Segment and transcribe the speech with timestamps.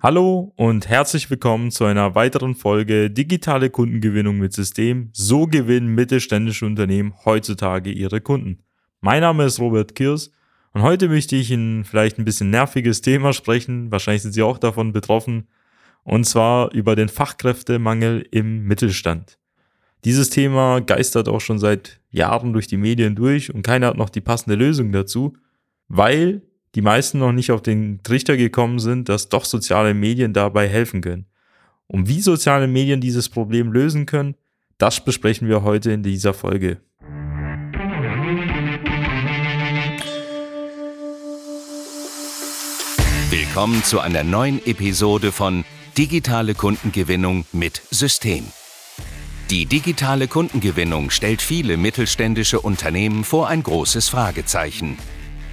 [0.00, 5.10] Hallo und herzlich willkommen zu einer weiteren Folge Digitale Kundengewinnung mit System.
[5.12, 8.60] So gewinnen mittelständische Unternehmen heutzutage ihre Kunden.
[9.00, 10.30] Mein Name ist Robert Kirs
[10.72, 13.90] und heute möchte ich Ihnen vielleicht ein bisschen nerviges Thema sprechen.
[13.90, 15.48] Wahrscheinlich sind Sie auch davon betroffen.
[16.04, 19.40] Und zwar über den Fachkräftemangel im Mittelstand.
[20.04, 24.10] Dieses Thema geistert auch schon seit Jahren durch die Medien durch und keiner hat noch
[24.10, 25.36] die passende Lösung dazu,
[25.88, 26.42] weil
[26.78, 31.00] die meisten noch nicht auf den Trichter gekommen sind, dass doch soziale Medien dabei helfen
[31.00, 31.26] können.
[31.88, 34.36] Und wie soziale Medien dieses Problem lösen können,
[34.78, 36.76] das besprechen wir heute in dieser Folge.
[43.28, 45.64] Willkommen zu einer neuen Episode von
[45.98, 48.44] Digitale Kundengewinnung mit System.
[49.50, 54.96] Die digitale Kundengewinnung stellt viele mittelständische Unternehmen vor ein großes Fragezeichen.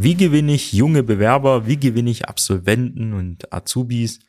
[0.00, 1.66] Wie gewinne ich junge Bewerber?
[1.66, 4.20] Wie gewinne ich Absolventen und Azubis?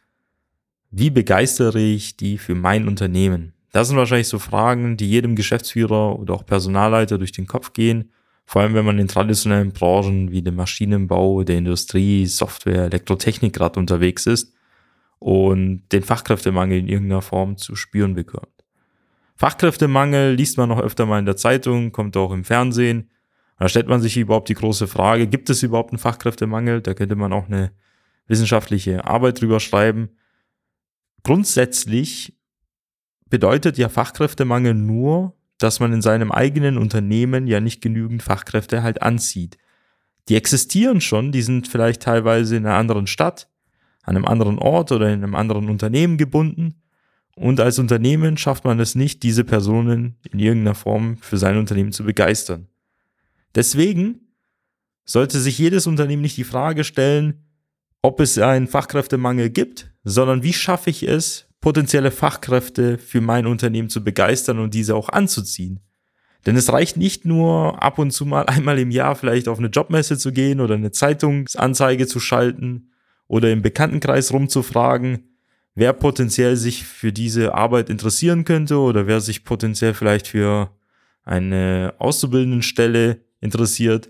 [0.89, 3.53] Wie begeistere ich die für mein Unternehmen?
[3.71, 8.11] Das sind wahrscheinlich so Fragen, die jedem Geschäftsführer oder auch Personalleiter durch den Kopf gehen.
[8.45, 13.79] Vor allem, wenn man in traditionellen Branchen wie dem Maschinenbau, der Industrie, Software, Elektrotechnik gerade
[13.79, 14.55] unterwegs ist
[15.19, 18.47] und den Fachkräftemangel in irgendeiner Form zu spüren bekommt.
[19.35, 23.11] Fachkräftemangel liest man noch öfter mal in der Zeitung, kommt auch im Fernsehen.
[23.59, 26.81] Da stellt man sich überhaupt die große Frage, gibt es überhaupt einen Fachkräftemangel?
[26.81, 27.71] Da könnte man auch eine
[28.25, 30.09] wissenschaftliche Arbeit drüber schreiben.
[31.23, 32.37] Grundsätzlich
[33.30, 39.02] bedeutet ja Fachkräftemangel nur, dass man in seinem eigenen Unternehmen ja nicht genügend Fachkräfte halt
[39.02, 39.58] anzieht.
[40.30, 43.49] Die existieren schon, die sind vielleicht teilweise in einer anderen Stadt,
[44.03, 46.76] an einem anderen Ort oder in einem anderen Unternehmen gebunden.
[47.36, 51.91] Und als Unternehmen schafft man es nicht, diese Personen in irgendeiner Form für sein Unternehmen
[51.91, 52.68] zu begeistern.
[53.55, 54.36] Deswegen
[55.05, 57.45] sollte sich jedes Unternehmen nicht die Frage stellen,
[58.02, 63.89] ob es einen Fachkräftemangel gibt, sondern wie schaffe ich es, potenzielle Fachkräfte für mein Unternehmen
[63.89, 65.82] zu begeistern und diese auch anzuziehen.
[66.45, 69.67] Denn es reicht nicht nur ab und zu mal einmal im Jahr vielleicht auf eine
[69.67, 72.92] Jobmesse zu gehen oder eine Zeitungsanzeige zu schalten
[73.27, 75.38] oder im Bekanntenkreis rumzufragen,
[75.76, 80.71] wer potenziell sich für diese Arbeit interessieren könnte oder wer sich potenziell vielleicht für
[81.23, 84.10] eine Auszubildendenstelle interessiert,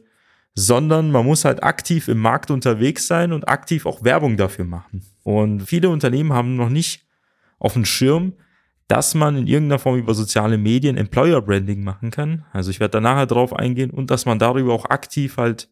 [0.55, 5.03] sondern man muss halt aktiv im Markt unterwegs sein und aktiv auch Werbung dafür machen.
[5.23, 7.07] Und viele Unternehmen haben noch nicht
[7.59, 8.33] auf dem Schirm,
[8.87, 12.45] dass man in irgendeiner Form über soziale Medien Employer Branding machen kann.
[12.51, 15.69] Also ich werde da nachher drauf eingehen und dass man darüber auch aktiv halt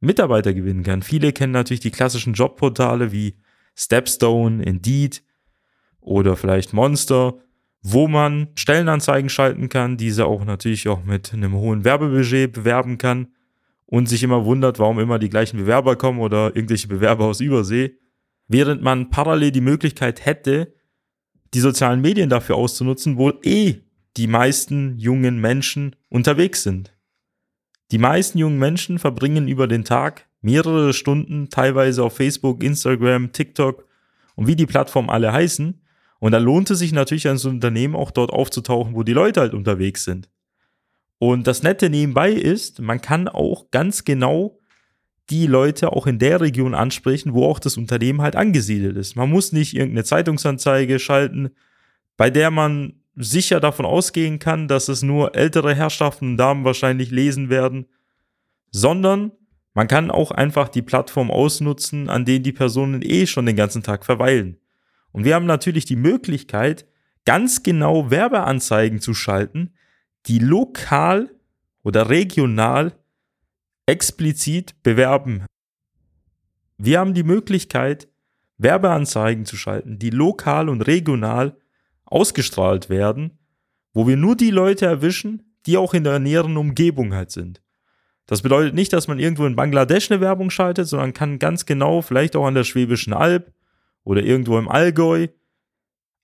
[0.00, 1.02] Mitarbeiter gewinnen kann.
[1.02, 3.36] Viele kennen natürlich die klassischen Jobportale wie
[3.76, 5.22] Stepstone, Indeed
[6.00, 7.34] oder vielleicht Monster,
[7.88, 13.28] wo man Stellenanzeigen schalten kann, diese auch natürlich auch mit einem hohen Werbebudget bewerben kann
[13.86, 17.96] und sich immer wundert, warum immer die gleichen Bewerber kommen oder irgendwelche Bewerber aus Übersee,
[18.48, 20.74] während man parallel die Möglichkeit hätte,
[21.54, 23.76] die sozialen Medien dafür auszunutzen, wo eh
[24.16, 26.92] die meisten jungen Menschen unterwegs sind.
[27.92, 33.86] Die meisten jungen Menschen verbringen über den Tag mehrere Stunden teilweise auf Facebook, Instagram, TikTok
[34.34, 35.80] und wie die Plattformen alle heißen
[36.26, 39.54] und da lohnt es sich natürlich als Unternehmen auch dort aufzutauchen, wo die Leute halt
[39.54, 40.28] unterwegs sind.
[41.18, 44.58] Und das Nette nebenbei ist, man kann auch ganz genau
[45.30, 49.14] die Leute auch in der Region ansprechen, wo auch das Unternehmen halt angesiedelt ist.
[49.14, 51.50] Man muss nicht irgendeine Zeitungsanzeige schalten,
[52.16, 57.12] bei der man sicher davon ausgehen kann, dass es nur ältere Herrschaften und Damen wahrscheinlich
[57.12, 57.86] lesen werden,
[58.72, 59.30] sondern
[59.74, 63.84] man kann auch einfach die Plattform ausnutzen, an denen die Personen eh schon den ganzen
[63.84, 64.58] Tag verweilen.
[65.16, 66.86] Und wir haben natürlich die Möglichkeit,
[67.24, 69.72] ganz genau Werbeanzeigen zu schalten,
[70.26, 71.30] die lokal
[71.82, 72.92] oder regional
[73.86, 75.46] explizit bewerben.
[76.76, 78.08] Wir haben die Möglichkeit,
[78.58, 81.56] Werbeanzeigen zu schalten, die lokal und regional
[82.04, 83.38] ausgestrahlt werden,
[83.94, 87.62] wo wir nur die Leute erwischen, die auch in der näheren Umgebung halt sind.
[88.26, 92.02] Das bedeutet nicht, dass man irgendwo in Bangladesch eine Werbung schaltet, sondern kann ganz genau,
[92.02, 93.55] vielleicht auch an der Schwäbischen Alb
[94.06, 95.26] oder irgendwo im Allgäu,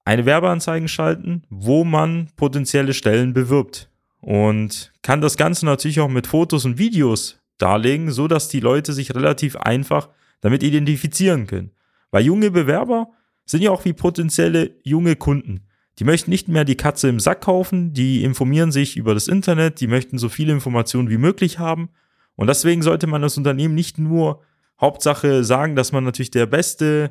[0.05, 3.91] eine Werbeanzeigen schalten, wo man potenzielle Stellen bewirbt.
[4.21, 8.93] Und kann das Ganze natürlich auch mit Fotos und Videos darlegen, so dass die Leute
[8.93, 10.09] sich relativ einfach
[10.41, 11.73] damit identifizieren können.
[12.13, 13.11] Weil junge Bewerber
[13.45, 15.67] sind ja auch wie potenzielle junge Kunden.
[15.99, 19.81] Die möchten nicht mehr die Katze im Sack kaufen, die informieren sich über das Internet,
[19.81, 21.91] die möchten so viele Informationen wie möglich haben.
[22.37, 24.41] Und deswegen sollte man das Unternehmen nicht nur
[24.81, 27.11] Hauptsache sagen, dass man natürlich der Beste,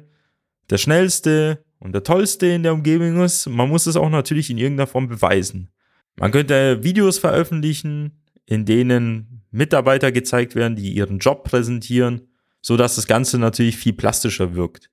[0.72, 3.48] der Schnellste und der Tollste in der Umgebung ist.
[3.48, 5.70] Man muss es auch natürlich in irgendeiner Form beweisen.
[6.16, 12.30] Man könnte Videos veröffentlichen, in denen Mitarbeiter gezeigt werden, die ihren Job präsentieren,
[12.62, 14.90] so dass das Ganze natürlich viel plastischer wirkt.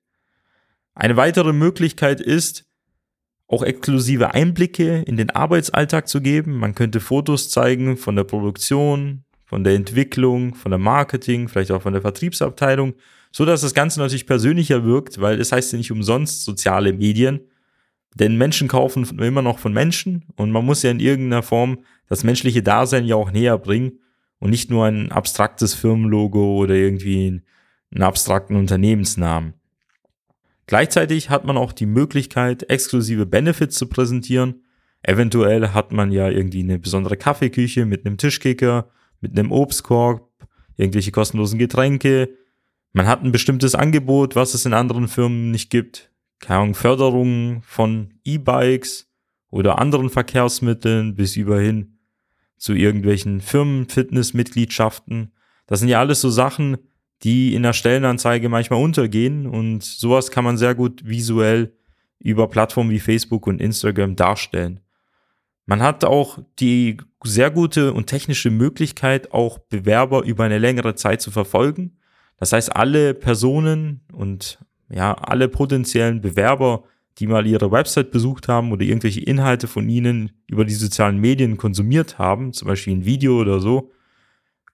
[0.95, 2.65] Eine weitere Möglichkeit ist,
[3.47, 6.57] auch exklusive Einblicke in den Arbeitsalltag zu geben.
[6.57, 11.81] Man könnte Fotos zeigen von der Produktion, von der Entwicklung, von der Marketing, vielleicht auch
[11.81, 12.93] von der Vertriebsabteilung,
[13.31, 17.41] so dass das Ganze natürlich persönlicher wirkt, weil es heißt ja nicht umsonst soziale Medien,
[18.15, 22.23] denn Menschen kaufen immer noch von Menschen und man muss ja in irgendeiner Form das
[22.23, 23.99] menschliche Dasein ja auch näher bringen
[24.39, 27.43] und nicht nur ein abstraktes Firmenlogo oder irgendwie
[27.91, 29.53] einen abstrakten Unternehmensnamen.
[30.65, 34.63] Gleichzeitig hat man auch die Möglichkeit, exklusive Benefits zu präsentieren.
[35.01, 38.89] Eventuell hat man ja irgendwie eine besondere Kaffeeküche mit einem Tischkicker,
[39.21, 40.29] mit einem Obstkorb,
[40.77, 42.29] irgendwelche kostenlosen Getränke.
[42.91, 46.11] Man hat ein bestimmtes Angebot, was es in anderen Firmen nicht gibt.
[46.39, 49.11] Keine Ahnung, Förderungen von E-Bikes
[49.51, 51.99] oder anderen Verkehrsmitteln bis überhin
[52.57, 55.31] zu irgendwelchen Firmenfitnessmitgliedschaften.
[55.67, 56.77] Das sind ja alles so Sachen,
[57.23, 61.75] die in der Stellenanzeige manchmal untergehen und sowas kann man sehr gut visuell
[62.19, 64.81] über Plattformen wie Facebook und Instagram darstellen.
[65.65, 71.21] Man hat auch die sehr gute und technische Möglichkeit, auch Bewerber über eine längere Zeit
[71.21, 71.98] zu verfolgen.
[72.39, 74.59] Das heißt, alle Personen und
[74.89, 76.83] ja, alle potenziellen Bewerber,
[77.17, 81.57] die mal ihre Website besucht haben oder irgendwelche Inhalte von ihnen über die sozialen Medien
[81.57, 83.91] konsumiert haben, zum Beispiel ein Video oder so,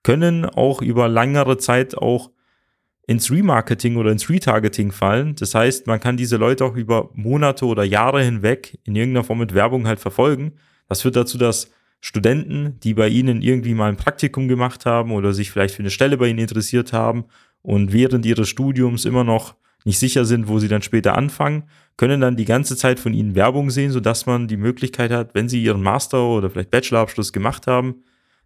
[0.03, 2.29] können auch über längere Zeit auch
[3.07, 5.35] ins Remarketing oder ins Retargeting fallen.
[5.35, 9.39] Das heißt, man kann diese Leute auch über Monate oder Jahre hinweg in irgendeiner Form
[9.39, 10.53] mit Werbung halt verfolgen.
[10.87, 15.33] Das führt dazu, dass Studenten, die bei Ihnen irgendwie mal ein Praktikum gemacht haben oder
[15.33, 17.25] sich vielleicht für eine Stelle bei Ihnen interessiert haben
[17.65, 21.63] und während ihres Studiums immer noch nicht sicher sind, wo sie dann später anfangen,
[21.97, 25.49] können dann die ganze Zeit von Ihnen Werbung sehen, sodass man die Möglichkeit hat, wenn
[25.49, 28.03] Sie Ihren Master oder vielleicht Bachelorabschluss gemacht haben,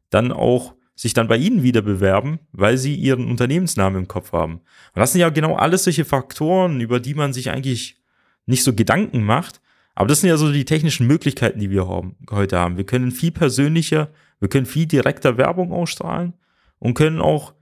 [0.10, 4.56] dann auch sich dann bei Ihnen wieder bewerben, weil Sie Ihren Unternehmensnamen im Kopf haben.
[4.56, 8.02] Und das sind ja genau alles solche Faktoren, über die man sich eigentlich
[8.46, 9.62] nicht so Gedanken macht.
[9.96, 12.78] Aber das sind ja so die technischen Möglichkeiten, die wir haben, heute haben.
[12.78, 16.34] Wir können viel persönlicher, wir können viel direkter Werbung ausstrahlen
[16.80, 17.54] und können auch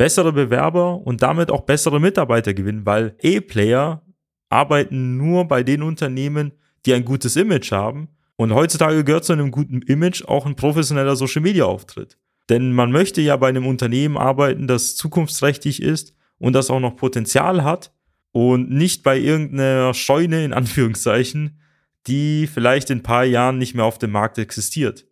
[0.00, 4.02] bessere Bewerber und damit auch bessere Mitarbeiter gewinnen, weil E-Player
[4.48, 6.52] arbeiten nur bei den Unternehmen,
[6.86, 8.08] die ein gutes Image haben.
[8.36, 12.16] Und heutzutage gehört zu einem guten Image auch ein professioneller Social-Media-Auftritt.
[12.48, 16.96] Denn man möchte ja bei einem Unternehmen arbeiten, das zukunftsträchtig ist und das auch noch
[16.96, 17.92] Potenzial hat
[18.32, 21.60] und nicht bei irgendeiner Scheune in Anführungszeichen,
[22.06, 25.06] die vielleicht in ein paar Jahren nicht mehr auf dem Markt existiert.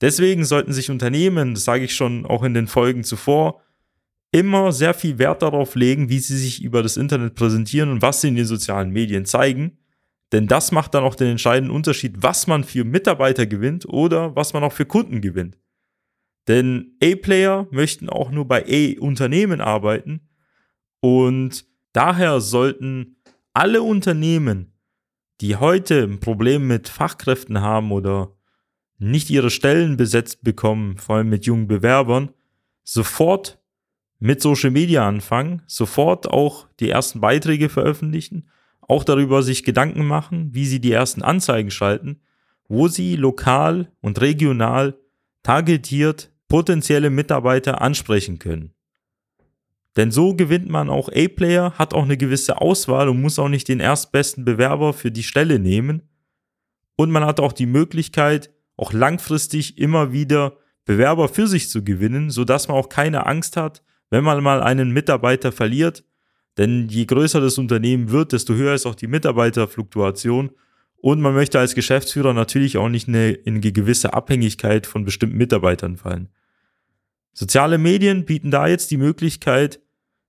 [0.00, 3.60] Deswegen sollten sich Unternehmen, das sage ich schon auch in den Folgen zuvor,
[4.34, 8.20] immer sehr viel Wert darauf legen, wie sie sich über das Internet präsentieren und was
[8.20, 9.78] sie in den sozialen Medien zeigen.
[10.32, 14.52] Denn das macht dann auch den entscheidenden Unterschied, was man für Mitarbeiter gewinnt oder was
[14.52, 15.56] man auch für Kunden gewinnt.
[16.48, 20.28] Denn A-Player möchten auch nur bei A-Unternehmen arbeiten
[20.98, 23.18] und daher sollten
[23.52, 24.72] alle Unternehmen,
[25.42, 28.36] die heute ein Problem mit Fachkräften haben oder
[28.98, 32.30] nicht ihre Stellen besetzt bekommen, vor allem mit jungen Bewerbern,
[32.82, 33.63] sofort
[34.24, 38.48] mit Social Media anfangen, sofort auch die ersten Beiträge veröffentlichen,
[38.80, 42.22] auch darüber sich Gedanken machen, wie sie die ersten Anzeigen schalten,
[42.66, 44.96] wo sie lokal und regional
[45.42, 48.72] targetiert potenzielle Mitarbeiter ansprechen können.
[49.98, 53.68] Denn so gewinnt man auch A-Player, hat auch eine gewisse Auswahl und muss auch nicht
[53.68, 56.00] den erstbesten Bewerber für die Stelle nehmen.
[56.96, 62.30] Und man hat auch die Möglichkeit, auch langfristig immer wieder Bewerber für sich zu gewinnen,
[62.30, 63.82] sodass man auch keine Angst hat,
[64.14, 66.04] wenn man mal einen Mitarbeiter verliert.
[66.56, 70.52] Denn je größer das Unternehmen wird, desto höher ist auch die Mitarbeiterfluktuation
[70.98, 75.96] und man möchte als Geschäftsführer natürlich auch nicht in eine gewisse Abhängigkeit von bestimmten Mitarbeitern
[75.96, 76.28] fallen.
[77.32, 79.80] Soziale Medien bieten da jetzt die Möglichkeit,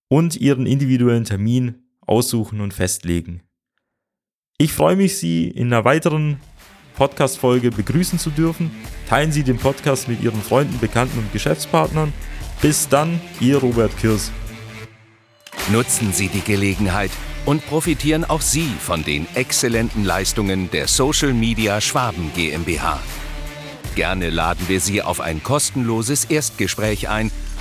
[0.08, 3.42] und Ihren individuellen Termin aussuchen und festlegen.
[4.58, 6.40] Ich freue mich, Sie in einer weiteren
[6.96, 8.70] Podcast-Folge begrüßen zu dürfen.
[9.08, 12.12] Teilen Sie den Podcast mit Ihren Freunden, Bekannten und Geschäftspartnern.
[12.62, 14.32] Bis dann, Ihr Robert Kirs.
[15.70, 17.10] Nutzen Sie die Gelegenheit
[17.44, 23.00] und profitieren auch Sie von den exzellenten Leistungen der Social Media Schwaben GmbH.
[23.94, 27.30] Gerne laden wir Sie auf ein kostenloses Erstgespräch ein,